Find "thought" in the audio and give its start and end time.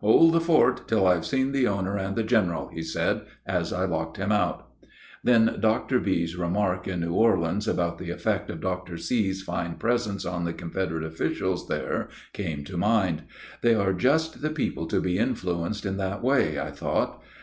16.70-17.22